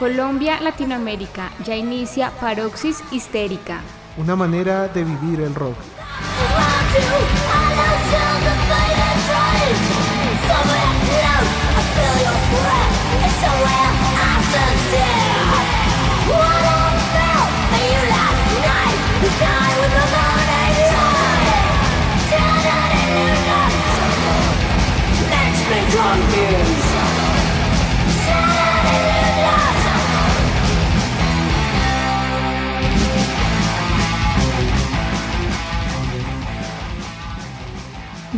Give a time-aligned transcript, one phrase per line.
[0.00, 3.82] Colombia, Latinoamérica, ya inicia Paroxis Histérica.
[4.16, 5.76] Una manera de vivir el rock.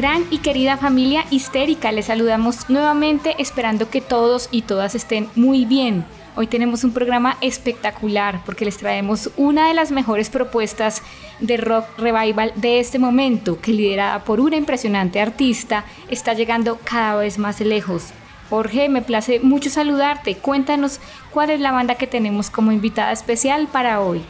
[0.02, 5.64] Gran y querida familia histérica, les saludamos nuevamente esperando que todos y todas estén muy
[5.64, 6.04] bien.
[6.34, 11.02] Hoy tenemos un programa espectacular porque les traemos una de las mejores propuestas
[11.38, 17.14] de rock revival de este momento, que liderada por una impresionante artista, está llegando cada
[17.14, 18.06] vez más lejos.
[18.50, 20.34] Jorge, me place mucho saludarte.
[20.34, 20.98] Cuéntanos
[21.30, 24.24] cuál es la banda que tenemos como invitada especial para hoy.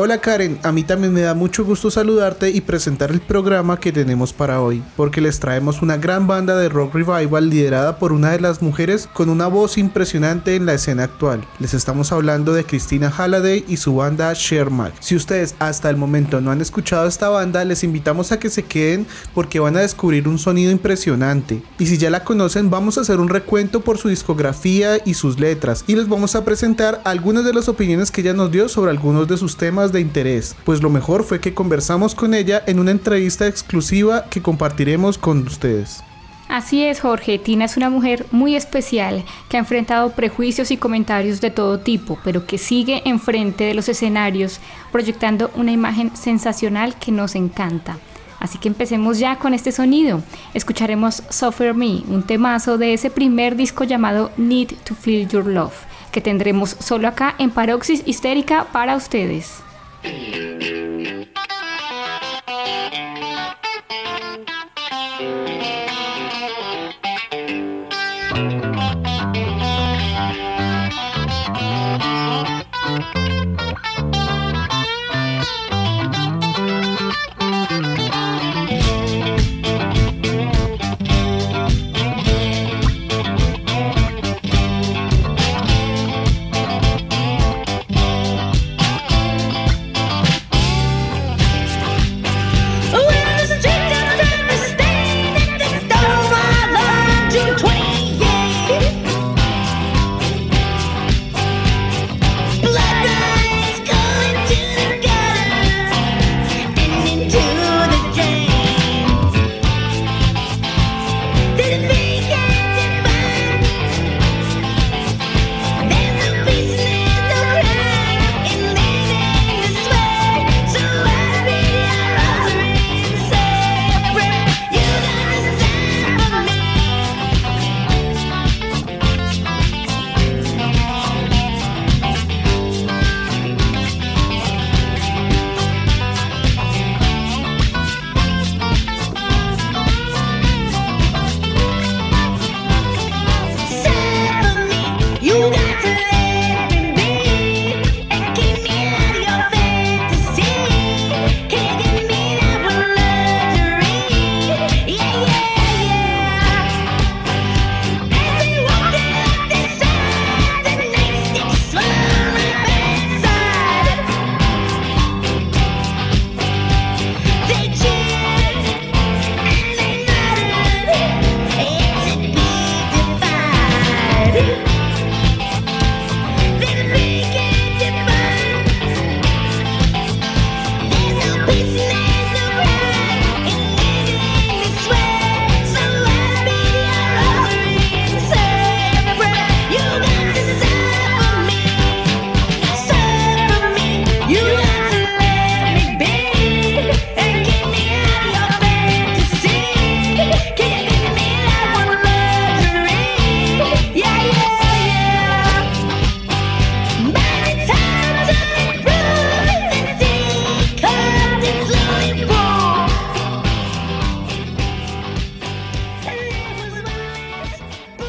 [0.00, 3.90] Hola Karen, a mí también me da mucho gusto saludarte y presentar el programa que
[3.90, 8.30] tenemos para hoy, porque les traemos una gran banda de rock revival liderada por una
[8.30, 11.44] de las mujeres con una voz impresionante en la escena actual.
[11.58, 14.92] Les estamos hablando de Christina Halliday y su banda Sherman.
[15.00, 18.62] Si ustedes hasta el momento no han escuchado esta banda, les invitamos a que se
[18.62, 21.60] queden porque van a descubrir un sonido impresionante.
[21.76, 25.40] Y si ya la conocen, vamos a hacer un recuento por su discografía y sus
[25.40, 28.92] letras y les vamos a presentar algunas de las opiniones que ella nos dio sobre
[28.92, 32.78] algunos de sus temas de interés, pues lo mejor fue que conversamos con ella en
[32.78, 36.02] una entrevista exclusiva que compartiremos con ustedes.
[36.48, 37.38] Así es, Jorge.
[37.38, 42.18] Tina es una mujer muy especial que ha enfrentado prejuicios y comentarios de todo tipo,
[42.24, 44.58] pero que sigue enfrente de los escenarios
[44.90, 47.98] proyectando una imagen sensacional que nos encanta.
[48.40, 50.22] Así que empecemos ya con este sonido.
[50.54, 55.74] Escucharemos Suffer Me, un temazo de ese primer disco llamado Need to Feel Your Love,
[56.12, 59.62] que tendremos solo acá en Paroxis Histérica para ustedes.
[60.04, 60.87] Música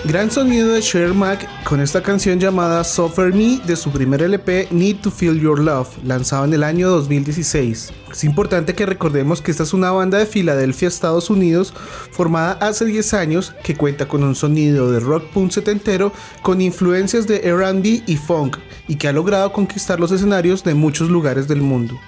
[0.10, 4.68] Gran sonido de Cher Mac con esta canción llamada Suffer Me de su primer LP
[4.72, 7.94] Need to Feel Your Love, lanzado en el año 2016.
[8.12, 11.76] Es importante que recordemos que esta es una banda de Filadelfia, Estados Unidos,
[12.10, 16.12] formada hace 10 años, que cuenta con un sonido de rock punk setentero
[16.42, 18.58] con influencias de RB y funk,
[18.88, 22.00] y que ha logrado conquistar los escenarios de muchos lugares del mundo.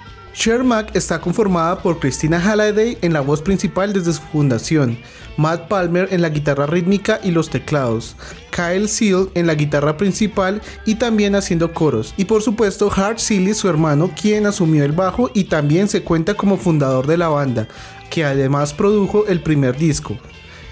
[0.64, 4.98] Mac está conformada por Christina Halliday en la voz principal desde su fundación,
[5.36, 8.16] Matt Palmer en la guitarra rítmica y los teclados,
[8.50, 13.54] Kyle Seal en la guitarra principal y también haciendo coros, y por supuesto Hart Seeley,
[13.54, 17.68] su hermano, quien asumió el bajo y también se cuenta como fundador de la banda,
[18.10, 20.16] que además produjo el primer disco.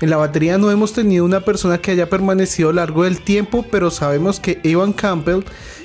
[0.00, 3.90] En la batería no hemos tenido una persona que haya permanecido largo del tiempo, pero
[3.90, 5.44] sabemos que Evan Campbell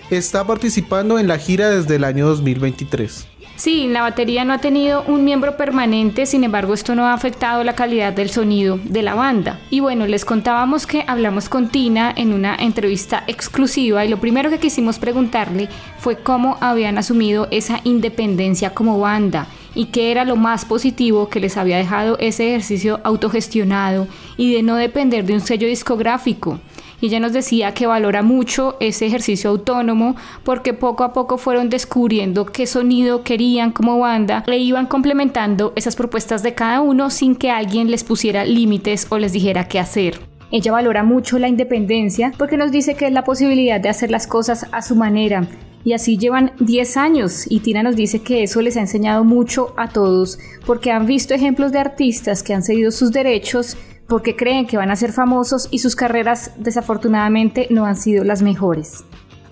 [0.10, 3.35] está participando en la gira desde el año 2023.
[3.57, 7.63] Sí, la batería no ha tenido un miembro permanente, sin embargo esto no ha afectado
[7.63, 9.62] la calidad del sonido de la banda.
[9.69, 14.50] Y bueno, les contábamos que hablamos con Tina en una entrevista exclusiva y lo primero
[14.50, 15.69] que quisimos preguntarle
[16.00, 21.40] fue cómo habían asumido esa independencia como banda y qué era lo más positivo que
[21.40, 26.60] les había dejado ese ejercicio autogestionado y de no depender de un sello discográfico
[27.01, 31.69] y ella nos decía que valora mucho ese ejercicio autónomo porque poco a poco fueron
[31.69, 37.36] descubriendo qué sonido querían como banda e iban complementando esas propuestas de cada uno sin
[37.36, 40.19] que alguien les pusiera límites o les dijera qué hacer.
[40.51, 44.27] Ella valora mucho la independencia porque nos dice que es la posibilidad de hacer las
[44.27, 45.47] cosas a su manera.
[45.83, 49.74] Y así llevan 10 años y Tina nos dice que eso les ha enseñado mucho
[49.77, 53.77] a todos porque han visto ejemplos de artistas que han cedido sus derechos
[54.07, 58.42] porque creen que van a ser famosos y sus carreras desafortunadamente no han sido las
[58.42, 59.04] mejores.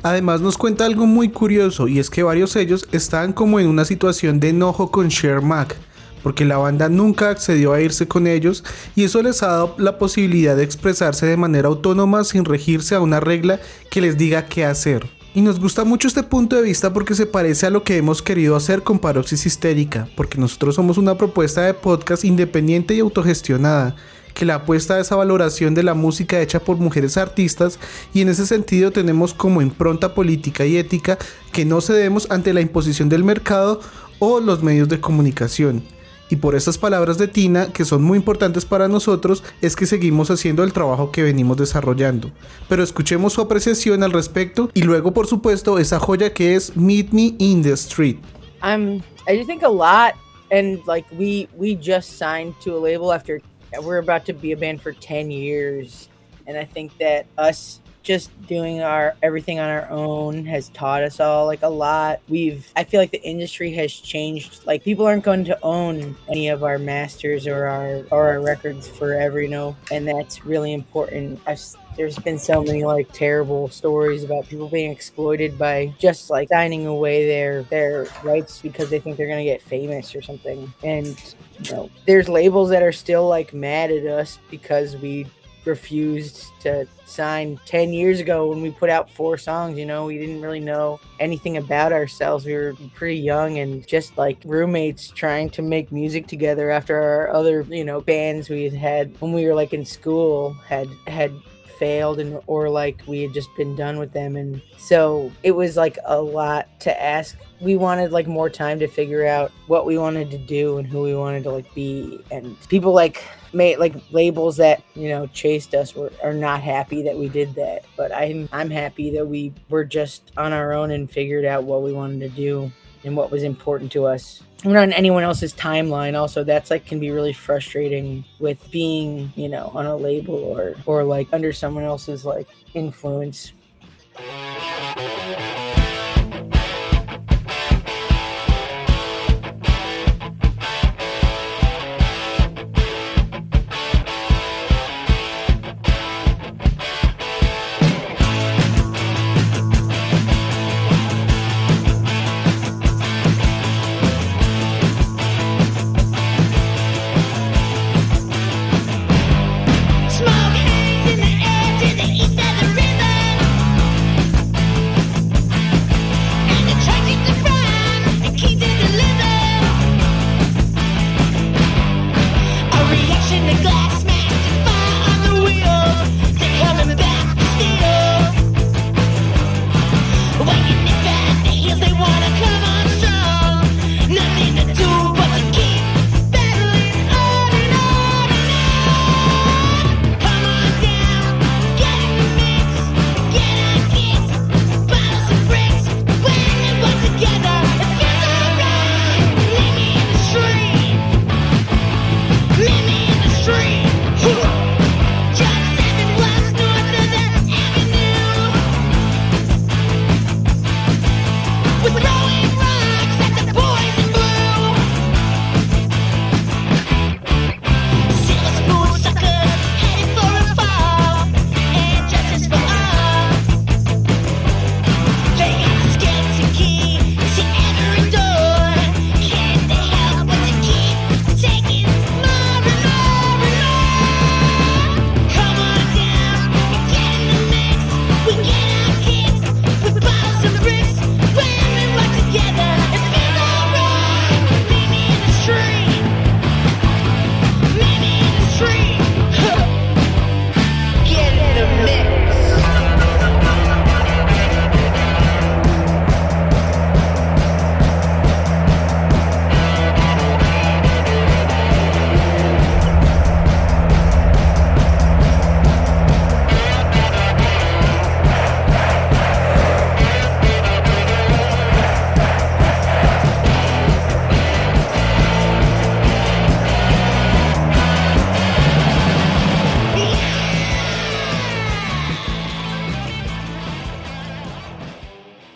[0.04, 3.68] Además nos cuenta algo muy curioso y es que varios de ellos están como en
[3.68, 5.78] una situación de enojo con Cher Mac,
[6.22, 8.64] porque la banda nunca accedió a irse con ellos
[8.96, 13.02] y eso les ha dado la posibilidad de expresarse de manera autónoma sin regirse a
[13.02, 13.60] una regla
[13.90, 15.10] que les diga qué hacer.
[15.36, 18.22] Y nos gusta mucho este punto de vista porque se parece a lo que hemos
[18.22, 23.96] querido hacer con Paroxis Histérica, porque nosotros somos una propuesta de podcast independiente y autogestionada,
[24.34, 27.80] que la apuesta a esa valoración de la música hecha por mujeres artistas
[28.14, 31.18] y en ese sentido tenemos como impronta política y ética
[31.52, 33.80] que no cedemos ante la imposición del mercado
[34.20, 35.84] o los medios de comunicación.
[36.30, 40.32] Y por estas palabras de Tina, que son muy importantes para nosotros, es que seguimos
[40.32, 42.32] haciendo el trabajo que venimos desarrollando.
[42.68, 47.12] Pero escuchemos su apreciación al respecto y luego, por supuesto, esa joya que es Meet
[47.12, 48.18] Me in the Street.
[48.64, 50.16] Um, I think a lot,
[50.50, 53.40] and like we we just signed to a label after
[53.82, 56.10] we're about to be a band for 10 years
[56.48, 61.20] and i think that us just doing our everything on our own has taught us
[61.20, 62.20] all like a lot.
[62.28, 64.66] We've I feel like the industry has changed.
[64.66, 68.88] Like people aren't going to own any of our masters or our or our records
[68.88, 71.40] forever, you know, and that's really important.
[71.48, 71.62] I've,
[71.96, 76.88] there's been so many like terrible stories about people being exploited by just like signing
[76.88, 80.72] away their their rights because they think they're gonna get famous or something.
[80.84, 85.26] And you know, there's labels that are still like mad at us because we
[85.66, 90.06] refused to sign 10 years ago when we put out four songs you know?
[90.06, 92.46] We didn't really know anything about ourselves.
[92.46, 97.30] We were pretty young and just like roommates trying to make music together after our
[97.30, 101.32] other you know bands we had had when we were like in school had had
[101.74, 105.78] failed and or like we had just been done with them and so it was
[105.78, 107.38] like a lot to ask.
[107.62, 111.02] We wanted like more time to figure out what we wanted to do and who
[111.04, 115.74] we wanted to like be and people like made like labels that you know chased
[115.74, 119.54] us were are not happy that we did that but i'm i'm happy that we
[119.70, 122.72] were just on our own and figured out what we wanted to do
[123.04, 124.44] and what was important to us.
[124.64, 126.18] We're not on anyone else's timeline.
[126.18, 130.76] Also that's like can be really frustrating with being you know on a label or
[130.86, 133.52] or like under someone else's like influence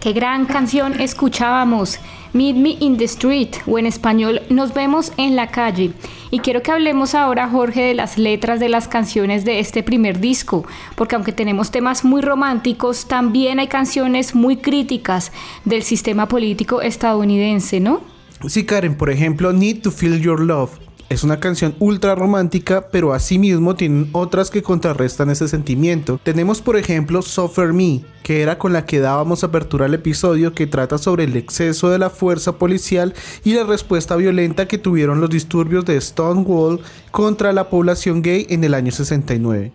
[0.08, 2.00] Qué gran canción escuchábamos.
[2.32, 5.92] Meet Me in the Street o en español Nos vemos en la calle.
[6.32, 10.22] Y quiero que hablemos ahora, Jorge, de las letras de las canciones de este primer
[10.22, 15.34] disco, porque aunque tenemos temas muy románticos, también hay canciones muy críticas
[15.66, 18.00] del sistema político estadounidense, ¿no?
[18.48, 23.14] Sí, Karen, por ejemplo, Need to Feel Your Love es una canción ultra romántica, pero
[23.14, 26.20] asimismo tienen otras que contrarrestan ese sentimiento.
[26.22, 30.68] Tenemos por ejemplo Suffer Me, que era con la que dábamos apertura al episodio que
[30.68, 35.30] trata sobre el exceso de la fuerza policial y la respuesta violenta que tuvieron los
[35.30, 39.72] disturbios de Stonewall contra la población gay en el año 69.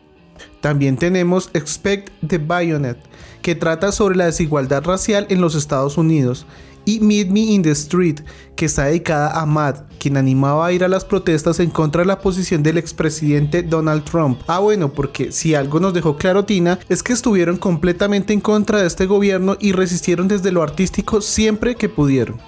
[0.60, 2.98] También tenemos Expect the Bayonet,
[3.42, 6.46] que trata sobre la desigualdad racial en los Estados Unidos
[6.84, 8.20] y Meet Me in the Street,
[8.56, 12.06] que está dedicada a Matt, quien animaba a ir a las protestas en contra de
[12.06, 14.40] la posición del expresidente Donald Trump.
[14.46, 18.80] Ah, bueno, porque si algo nos dejó claro Tina, es que estuvieron completamente en contra
[18.80, 22.40] de este gobierno y resistieron desde lo artístico siempre que pudieron.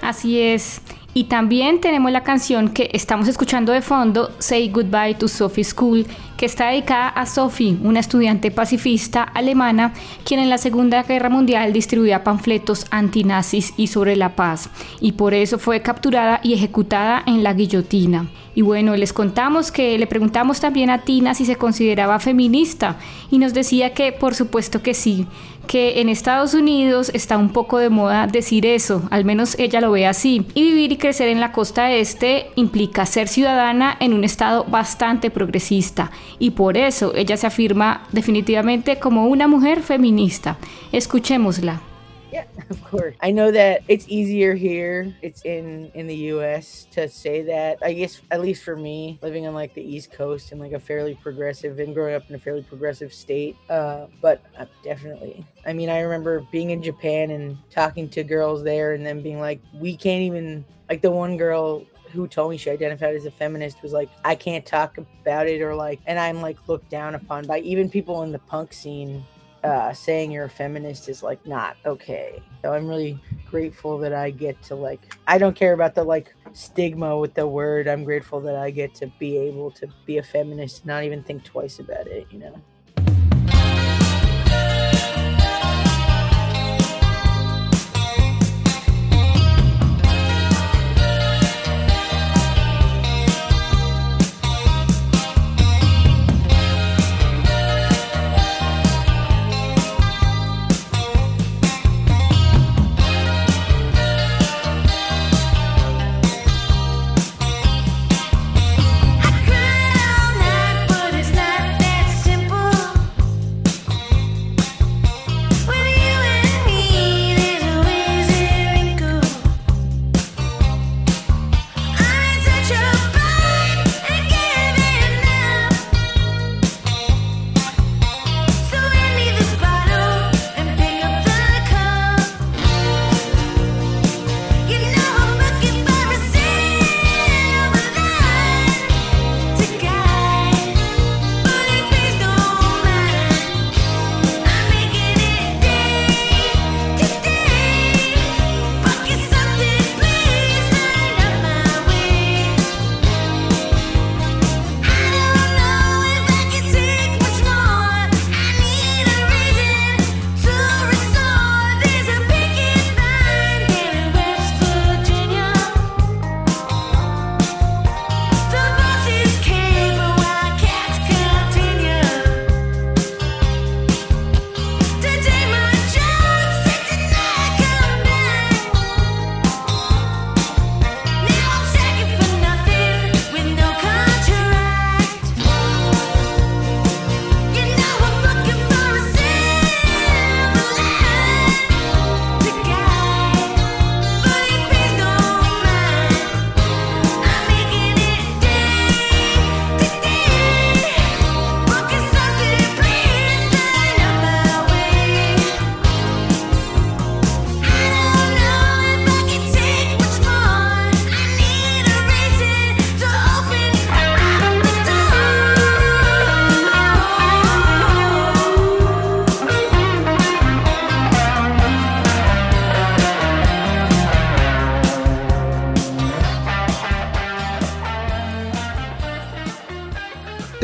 [0.00, 0.80] Así es.
[1.16, 6.06] Y también tenemos la canción que estamos escuchando de fondo, Say Goodbye to Sophie School,
[6.36, 9.92] que está dedicada a Sophie, una estudiante pacifista alemana,
[10.24, 15.34] quien en la Segunda Guerra Mundial distribuía panfletos antinazis y sobre la paz, y por
[15.34, 18.26] eso fue capturada y ejecutada en la guillotina.
[18.56, 22.98] Y bueno, les contamos que le preguntamos también a Tina si se consideraba feminista,
[23.30, 25.26] y nos decía que por supuesto que sí,
[25.66, 29.90] que en Estados Unidos está un poco de moda decir eso, al menos ella lo
[29.92, 30.46] ve así.
[30.54, 35.30] Y vivir y crecer en la costa este implica ser ciudadana en un estado bastante
[35.30, 40.56] progresista y por eso ella se afirma definitivamente como una mujer feminista.
[40.92, 41.93] Escuchémosla.
[42.34, 43.14] Yeah, of course.
[43.22, 45.14] I know that it's easier here.
[45.22, 46.84] It's in in the U.S.
[46.90, 47.78] to say that.
[47.80, 50.80] I guess at least for me, living on like the East Coast and like a
[50.80, 53.56] fairly progressive and growing up in a fairly progressive state.
[53.70, 58.64] Uh, but uh, definitely, I mean, I remember being in Japan and talking to girls
[58.64, 62.56] there, and then being like, we can't even like the one girl who told me
[62.56, 66.18] she identified as a feminist was like, I can't talk about it or like, and
[66.18, 69.24] I'm like looked down upon by even people in the punk scene
[69.64, 72.42] uh, saying you're a feminist is like not okay.
[72.62, 73.18] So I'm really
[73.50, 77.48] grateful that I get to like I don't care about the like stigma with the
[77.48, 77.88] word.
[77.88, 81.44] I'm grateful that I get to be able to be a feminist, not even think
[81.44, 82.62] twice about it, you know.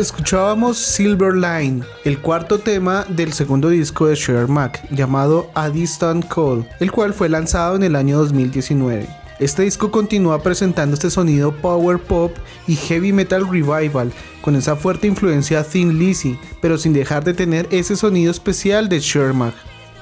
[0.00, 6.25] Escuchábamos Silver Line, el cuarto tema del segundo disco de Sugar Mac, llamado A Distant
[6.26, 9.07] Call, el cual fue lanzado en el año 2019.
[9.38, 12.33] Este disco continúa presentando este sonido power pop
[12.66, 17.69] y heavy metal revival, con esa fuerte influencia Thin Lizzy, pero sin dejar de tener
[17.71, 19.54] ese sonido especial de Shermack.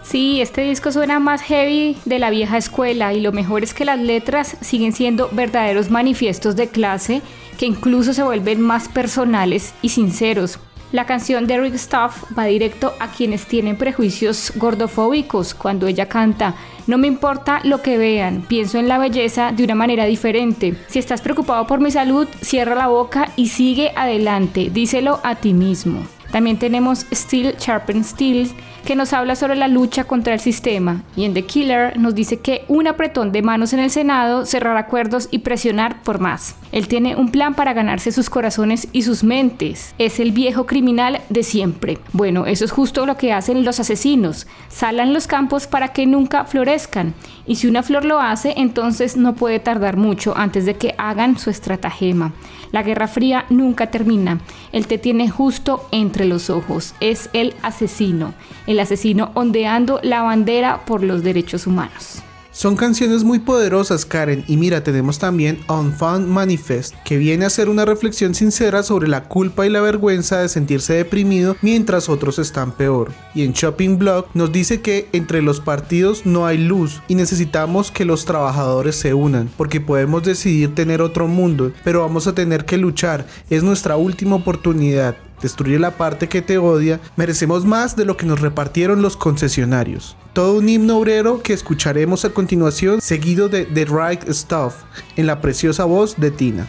[0.08, 3.84] Sí, este disco suena más heavy de la vieja escuela y lo mejor es que
[3.84, 7.20] las letras siguen siendo verdaderos manifiestos de clase
[7.58, 10.60] que incluso se vuelven más personales y sinceros.
[10.92, 16.54] La canción de Rick Stuff va directo a quienes tienen prejuicios gordofóbicos cuando ella canta
[16.86, 20.74] no me importa lo que vean, pienso en la belleza de una manera diferente.
[20.86, 25.52] Si estás preocupado por mi salud, cierra la boca y sigue adelante, díselo a ti
[25.52, 26.00] mismo.
[26.30, 28.50] También tenemos Steel Sharpen Steel,
[28.88, 32.38] que nos habla sobre la lucha contra el sistema, y en The Killer nos dice
[32.38, 36.56] que un apretón de manos en el Senado, cerrar acuerdos y presionar por más.
[36.72, 39.94] Él tiene un plan para ganarse sus corazones y sus mentes.
[39.98, 41.98] Es el viejo criminal de siempre.
[42.12, 44.46] Bueno, eso es justo lo que hacen los asesinos.
[44.68, 47.14] Salan los campos para que nunca florezcan.
[47.46, 51.38] Y si una flor lo hace, entonces no puede tardar mucho antes de que hagan
[51.38, 52.32] su estratagema.
[52.70, 54.40] La Guerra Fría nunca termina.
[54.72, 56.94] Él te tiene justo entre los ojos.
[57.00, 58.34] Es el asesino.
[58.80, 62.22] Asesino ondeando la bandera por los derechos humanos.
[62.58, 67.68] Son canciones muy poderosas, Karen, y mira, tenemos también Unfound Manifest, que viene a ser
[67.68, 72.72] una reflexión sincera sobre la culpa y la vergüenza de sentirse deprimido mientras otros están
[72.72, 73.12] peor.
[73.32, 77.92] Y en Shopping Blog nos dice que entre los partidos no hay luz y necesitamos
[77.92, 82.64] que los trabajadores se unan, porque podemos decidir tener otro mundo, pero vamos a tener
[82.64, 88.04] que luchar, es nuestra última oportunidad destruye la parte que te odia, merecemos más de
[88.04, 90.16] lo que nos repartieron los concesionarios.
[90.32, 94.74] Todo un himno obrero que escucharemos a continuación, seguido de The Right Stuff,
[95.16, 96.66] en la preciosa voz de Tina.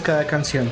[0.00, 0.70] Cada canción.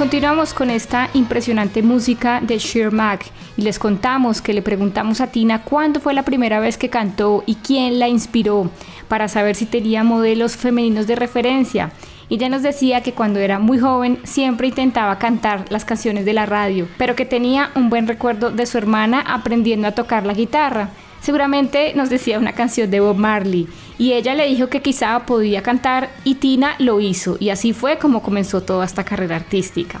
[0.00, 3.22] Continuamos con esta impresionante música de Sheer Mac
[3.58, 7.44] y les contamos que le preguntamos a Tina cuándo fue la primera vez que cantó
[7.44, 8.70] y quién la inspiró
[9.08, 11.92] para saber si tenía modelos femeninos de referencia.
[12.30, 16.32] Y ella nos decía que cuando era muy joven siempre intentaba cantar las canciones de
[16.32, 20.32] la radio, pero que tenía un buen recuerdo de su hermana aprendiendo a tocar la
[20.32, 20.88] guitarra.
[21.20, 23.68] Seguramente nos decía una canción de Bob Marley
[24.00, 27.98] y ella le dijo que quizá podía cantar y Tina lo hizo y así fue
[27.98, 30.00] como comenzó toda esta carrera artística.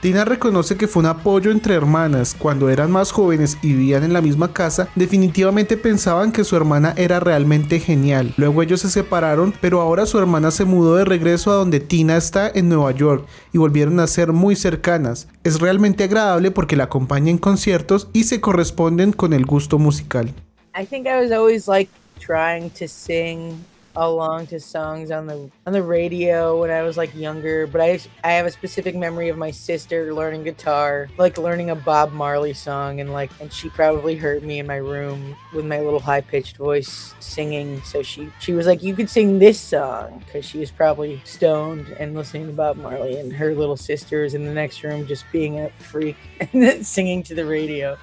[0.00, 2.36] Tina reconoce que fue un apoyo entre hermanas.
[2.38, 6.94] Cuando eran más jóvenes y vivían en la misma casa, definitivamente pensaban que su hermana
[6.96, 8.32] era realmente genial.
[8.36, 12.16] Luego ellos se separaron, pero ahora su hermana se mudó de regreso a donde Tina
[12.16, 15.26] está en Nueva York y volvieron a ser muy cercanas.
[15.42, 20.32] Es realmente agradable porque la acompaña en conciertos y se corresponden con el gusto musical.
[20.80, 23.64] I think I was always like trying to sing
[23.96, 27.98] along to songs on the on the radio when I was like younger, but I
[28.22, 32.52] I have a specific memory of my sister learning guitar, like learning a Bob Marley
[32.52, 36.56] song and like and she probably heard me in my room with my little high-pitched
[36.56, 40.70] voice singing, so she she was like you could sing this song cuz she was
[40.70, 44.82] probably stoned and listening to Bob Marley and her little sister sisters in the next
[44.82, 47.96] room just being a freak and then singing to the radio.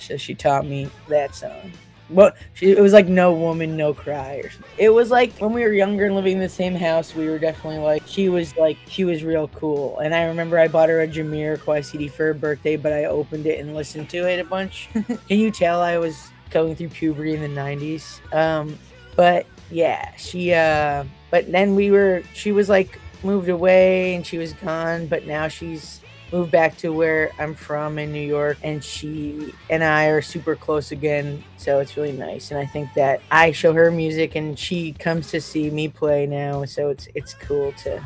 [0.00, 1.72] So she taught me that song.
[2.10, 4.36] Well, she, it was like no woman, no cry.
[4.36, 4.70] Or something.
[4.78, 7.38] It was like when we were younger and living in the same house, we were
[7.38, 9.98] definitely like she was like she was real cool.
[9.98, 13.46] And I remember I bought her a Jamiroquai CD for her birthday, but I opened
[13.46, 14.88] it and listened to it a bunch.
[14.92, 18.20] Can you tell I was going through puberty in the '90s?
[18.34, 18.78] Um,
[19.16, 20.52] but yeah, she.
[20.52, 22.22] Uh, but then we were.
[22.34, 25.06] She was like moved away and she was gone.
[25.06, 26.00] But now she's
[26.34, 30.56] moved back to where I'm from in New York, and she and I are super
[30.56, 31.44] close again.
[31.56, 35.30] So it's really nice, and I think that I show her music, and she comes
[35.30, 36.64] to see me play now.
[36.64, 38.00] So it's it's cool to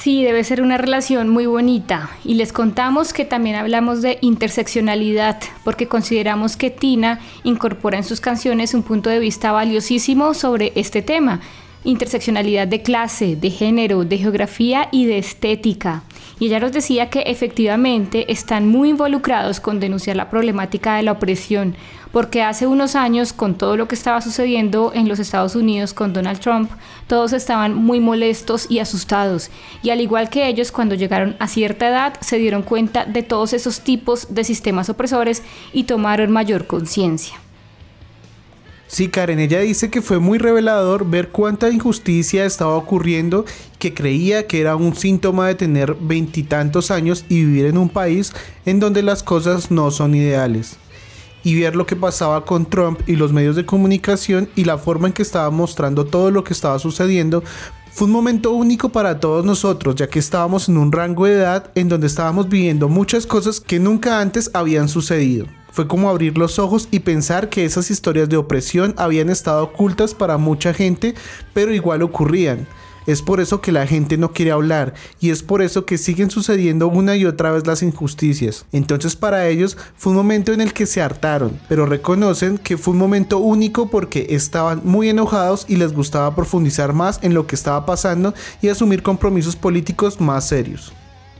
[0.00, 2.08] Sí, debe ser una relación muy bonita.
[2.24, 8.22] Y les contamos que también hablamos de interseccionalidad, porque consideramos que Tina incorpora en sus
[8.22, 11.42] canciones un punto de vista valiosísimo sobre este tema.
[11.84, 16.02] Interseccionalidad de clase, de género, de geografía y de estética
[16.40, 21.12] y ella nos decía que efectivamente están muy involucrados con denunciar la problemática de la
[21.12, 21.76] opresión,
[22.12, 26.14] porque hace unos años, con todo lo que estaba sucediendo en los Estados Unidos con
[26.14, 26.70] Donald Trump,
[27.06, 29.50] todos estaban muy molestos y asustados,
[29.82, 33.52] y al igual que ellos, cuando llegaron a cierta edad, se dieron cuenta de todos
[33.52, 35.42] esos tipos de sistemas opresores
[35.74, 37.36] y tomaron mayor conciencia.
[38.92, 43.44] Sí, Karen, ella dice que fue muy revelador ver cuánta injusticia estaba ocurriendo,
[43.78, 48.32] que creía que era un síntoma de tener veintitantos años y vivir en un país
[48.66, 50.76] en donde las cosas no son ideales.
[51.44, 55.06] Y ver lo que pasaba con Trump y los medios de comunicación y la forma
[55.06, 57.44] en que estaba mostrando todo lo que estaba sucediendo
[57.92, 61.70] fue un momento único para todos nosotros, ya que estábamos en un rango de edad
[61.76, 65.46] en donde estábamos viviendo muchas cosas que nunca antes habían sucedido.
[65.72, 70.14] Fue como abrir los ojos y pensar que esas historias de opresión habían estado ocultas
[70.14, 71.14] para mucha gente,
[71.52, 72.66] pero igual ocurrían.
[73.06, 76.30] Es por eso que la gente no quiere hablar y es por eso que siguen
[76.30, 78.66] sucediendo una y otra vez las injusticias.
[78.72, 82.92] Entonces para ellos fue un momento en el que se hartaron, pero reconocen que fue
[82.92, 87.56] un momento único porque estaban muy enojados y les gustaba profundizar más en lo que
[87.56, 90.92] estaba pasando y asumir compromisos políticos más serios.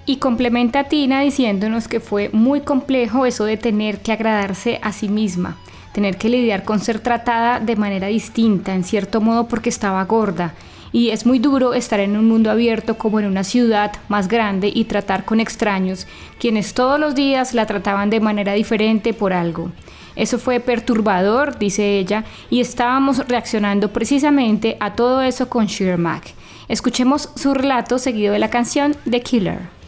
[0.07, 4.93] Y complementa a Tina diciéndonos que fue muy complejo eso de tener que agradarse a
[4.93, 5.57] sí misma,
[5.93, 10.55] tener que lidiar con ser tratada de manera distinta, en cierto modo porque estaba gorda.
[10.93, 14.73] Y es muy duro estar en un mundo abierto como en una ciudad más grande
[14.75, 16.09] y tratar con extraños,
[16.41, 19.71] quienes todos los días la trataban de manera diferente por algo.
[20.17, 26.35] Eso fue perturbador, dice ella, y estábamos reaccionando precisamente a todo eso con Sheer Mac.
[26.69, 29.80] Escuchemos su relato seguido de la canción The Killer.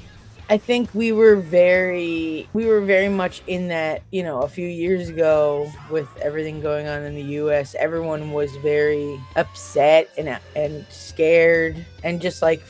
[0.48, 4.66] I think we were very we were very much in that, you know, a few
[4.66, 10.84] years ago with everything going on in the US, everyone was very upset and and
[10.90, 11.84] scared.
[12.04, 12.62] And just like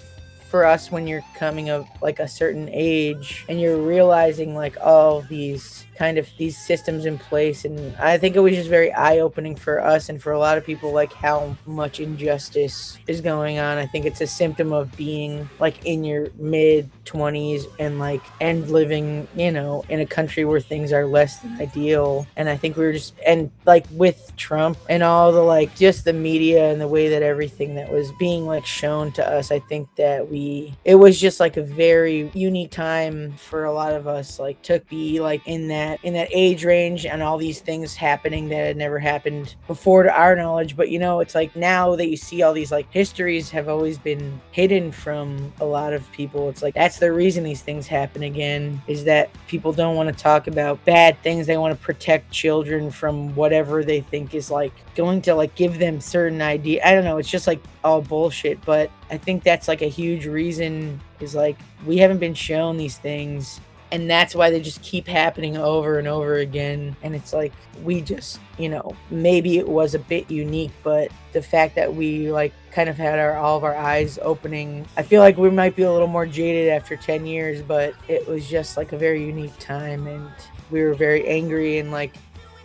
[0.52, 5.22] for us when you're coming of like a certain age and you're realizing like all
[5.22, 9.54] these kind of these systems in place and i think it was just very eye-opening
[9.54, 13.78] for us and for a lot of people like how much injustice is going on.
[13.78, 18.68] I think it's a symptom of being like in your mid 20s and like and
[18.70, 22.26] living you know in a country where things are less than ideal.
[22.36, 26.04] And i think we were just and like with trump and all the like just
[26.04, 29.58] the media and the way that everything that was being like shown to us i
[29.58, 34.06] think that we it was just like a very unique time for a lot of
[34.06, 37.94] us like to be like in that in that age range and all these things
[37.94, 40.76] happening that had never happened before to our knowledge.
[40.76, 43.98] But you know it's like now that you see all these like histories have always
[43.98, 46.48] been hidden from a lot of people.
[46.48, 50.22] It's like that's the reason these things happen again is that people don't want to
[50.22, 51.46] talk about bad things.
[51.46, 55.78] They want to protect children from whatever they think is like going to like give
[55.78, 58.64] them certain idea i don't know it's just like all bullshit.
[58.64, 62.98] But i think that's like a huge reason is like we haven't been shown these
[62.98, 63.60] things
[63.92, 66.96] and that's why they just keep happening over and over again.
[67.02, 67.52] And it's like
[67.84, 72.30] we just you know maybe it was a bit unique but the fact that we
[72.30, 75.74] like kind of had our all of our eyes opening i feel like we might
[75.74, 79.24] be a little more jaded after 10 years but it was just like a very
[79.24, 80.06] unique time.
[80.06, 80.30] And
[80.70, 82.14] we were very angry and like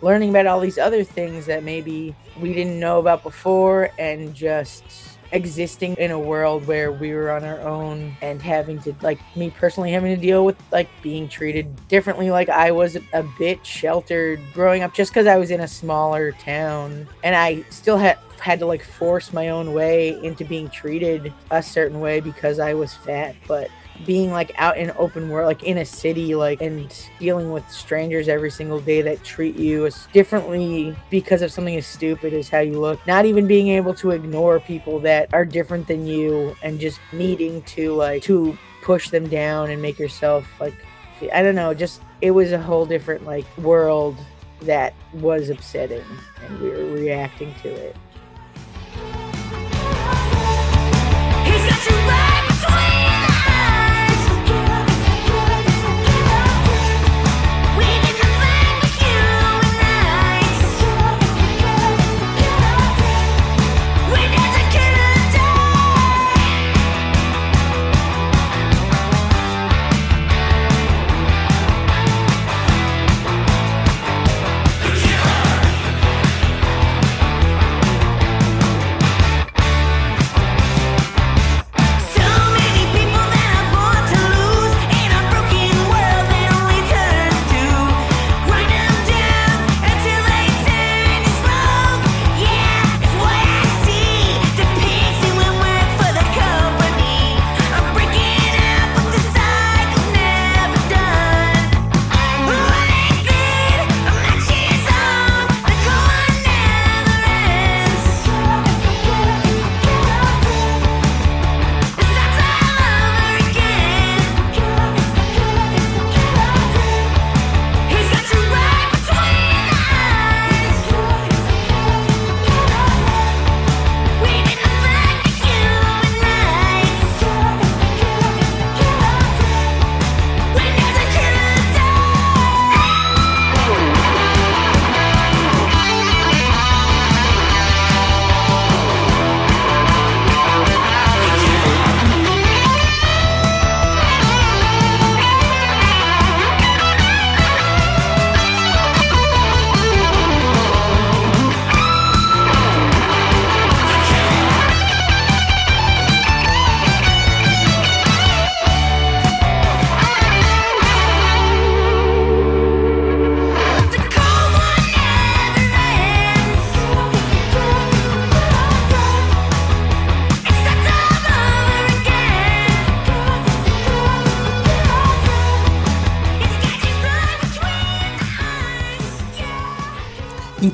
[0.02, 5.17] learning about all these other things that maybe we didn't know about before and just
[5.32, 9.50] existing in a world where we were on our own and having to like me
[9.50, 14.40] personally having to deal with like being treated differently like I was a bit sheltered
[14.54, 17.08] growing up just cuz I was in a smaller town.
[17.22, 21.62] And I still had had to like force my own way into being treated a
[21.62, 23.68] certain way because I was fat but
[24.06, 28.28] being like out in open world like in a city like and dealing with strangers
[28.28, 32.60] every single day that treat you as differently because of something as stupid as how
[32.60, 33.04] you look.
[33.06, 37.62] Not even being able to ignore people that are different than you and just needing
[37.62, 40.74] to like to push them down and make yourself like
[41.32, 44.16] i don't know just it was a whole different like world
[44.62, 46.04] that was upsetting
[46.42, 47.96] and we were reacting to it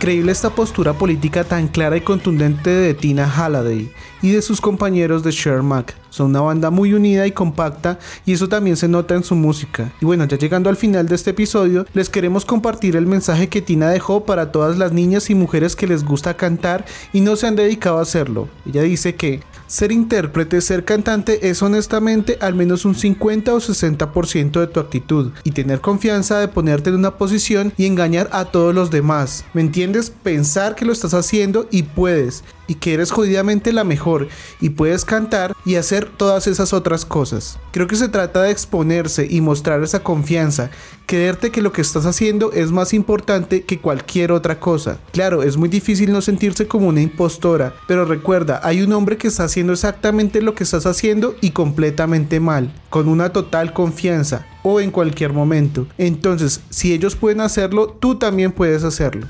[0.04, 3.90] Increíble esta postura política tan clara y contundente de Tina Halliday
[4.20, 5.96] y de sus compañeros de Shermack.
[6.10, 9.90] Son una banda muy unida y compacta y eso también se nota en su música.
[10.02, 13.62] Y bueno, ya llegando al final de este episodio, les queremos compartir el mensaje que
[13.62, 17.46] Tina dejó para todas las niñas y mujeres que les gusta cantar y no se
[17.46, 18.50] han dedicado a hacerlo.
[18.66, 24.60] Ella dice que ser intérprete, ser cantante es honestamente al menos un 50 o 60%
[24.60, 28.74] de tu actitud y tener confianza de ponerte en una posición y engañar a todos
[28.74, 29.44] los demás.
[29.54, 30.10] ¿Me entiendes?
[30.10, 34.28] Pensar que lo estás haciendo y puedes y que eres jodidamente la mejor
[34.60, 37.58] y puedes cantar y hacer todas esas otras cosas.
[37.72, 40.70] Creo que se trata de exponerse y mostrar esa confianza,
[41.06, 44.98] creerte que lo que estás haciendo es más importante que cualquier otra cosa.
[45.12, 49.28] Claro, es muy difícil no sentirse como una impostora, pero recuerda, hay un hombre que
[49.28, 54.80] está haciendo exactamente lo que estás haciendo y completamente mal, con una total confianza o
[54.80, 55.86] en cualquier momento.
[55.98, 59.26] Entonces, si ellos pueden hacerlo, tú también puedes hacerlo.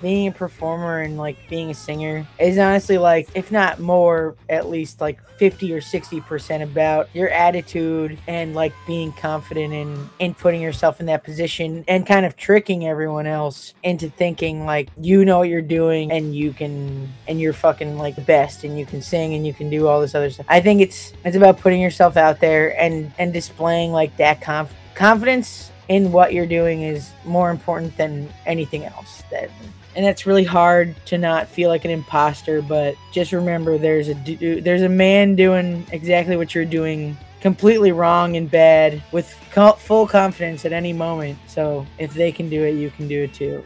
[0.00, 4.68] Being a performer and like being a singer is honestly like if not more at
[4.68, 10.34] least like 50 or 60 percent about your attitude and like being confident in in
[10.34, 15.24] putting yourself in that position and kind of tricking everyone else into thinking like you
[15.24, 18.86] know what you're doing and you can and you're fucking like the best and you
[18.86, 20.46] can sing and you can do all this other stuff.
[20.48, 24.74] I think it's it's about putting yourself out there and and displaying like that conf-
[24.94, 29.50] confidence in what you're doing is more important than anything else that
[29.96, 34.14] and that's really hard to not feel like an imposter but just remember there's a
[34.14, 39.72] du- there's a man doing exactly what you're doing completely wrong and bad with co-
[39.72, 41.38] full confidence at any moment.
[41.46, 43.64] So if they can do it you can do it too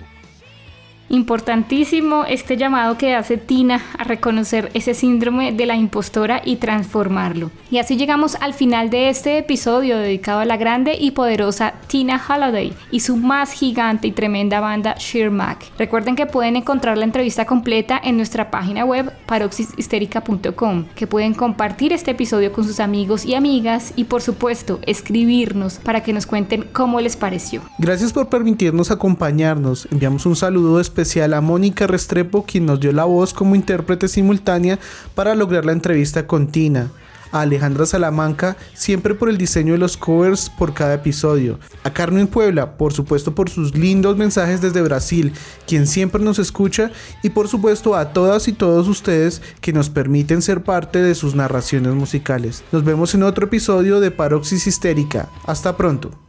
[1.11, 7.51] Importantísimo este llamado que hace Tina a reconocer ese síndrome de la impostora y transformarlo.
[7.71, 12.21] Y así llegamos al final de este episodio dedicado a la grande y poderosa Tina
[12.27, 15.67] Holiday y su más gigante y tremenda banda Sheer Mac.
[15.79, 21.93] Recuerden que pueden encontrar la entrevista completa en nuestra página web paroxishistérica.com, que pueden compartir
[21.93, 26.67] este episodio con sus amigos y amigas y por supuesto escribirnos para que nos cuenten
[26.73, 27.61] cómo les pareció.
[27.79, 29.87] Gracias por permitirnos acompañarnos.
[29.91, 34.07] Enviamos un saludo especial especial a Mónica Restrepo, quien nos dio la voz como intérprete
[34.07, 34.79] simultánea
[35.17, 36.93] para lograr la entrevista con Tina.
[37.33, 41.59] A Alejandra Salamanca, siempre por el diseño de los covers por cada episodio.
[41.83, 45.33] A Carmen Puebla, por supuesto por sus lindos mensajes desde Brasil,
[45.67, 46.93] quien siempre nos escucha.
[47.25, 51.35] Y por supuesto a todas y todos ustedes que nos permiten ser parte de sus
[51.35, 52.63] narraciones musicales.
[52.71, 55.29] Nos vemos en otro episodio de Paroxis Histérica.
[55.45, 56.24] Hasta pronto.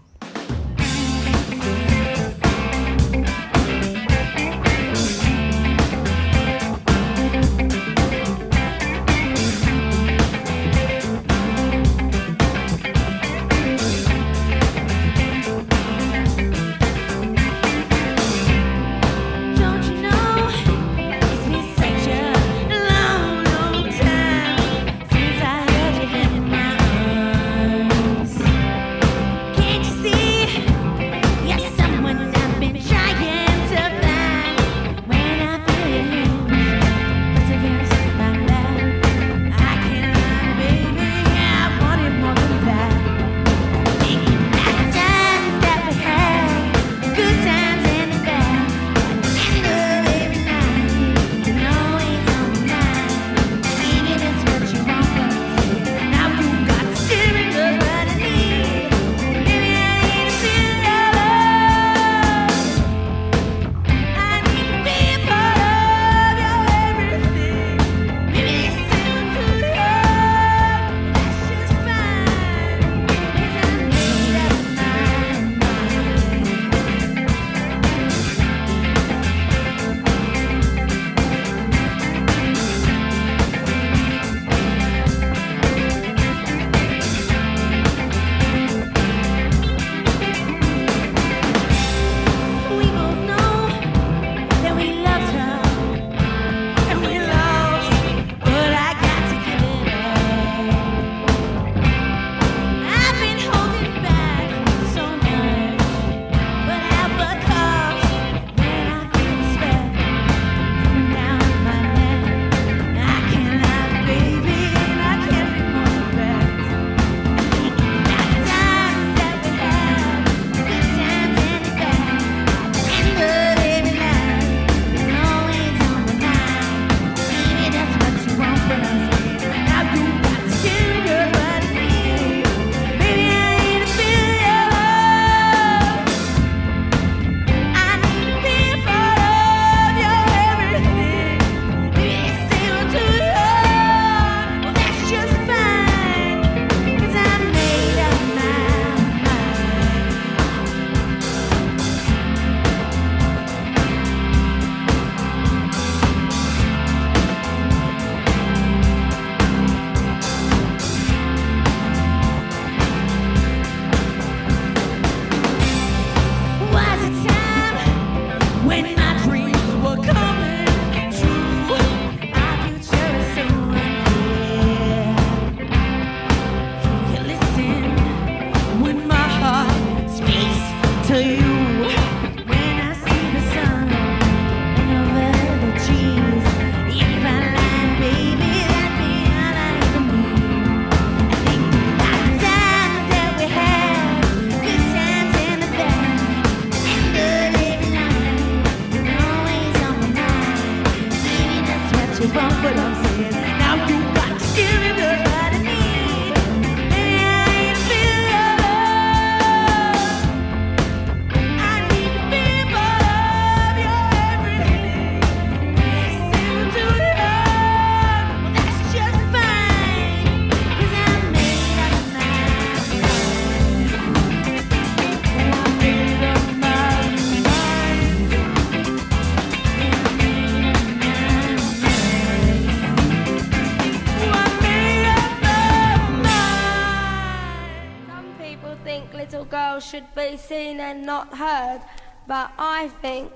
[240.38, 241.82] Seen and not heard,
[242.28, 243.30] but I think.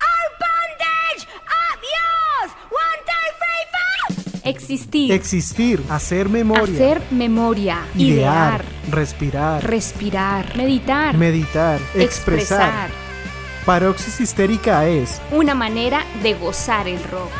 [0.00, 1.26] Oh, bondage!
[1.46, 2.52] Up yours!
[2.70, 4.50] One, two, three, four!
[4.50, 5.12] Existir.
[5.12, 7.78] Existir, hacer memoria, Hacer memoria.
[7.94, 8.64] idear, Idear.
[8.90, 10.56] respirar, Respirar.
[10.56, 11.16] Meditar.
[11.16, 12.00] meditar, expresar.
[12.04, 12.90] expresar.
[13.64, 17.32] Paroxis histérica es Una manera de gozar el rock.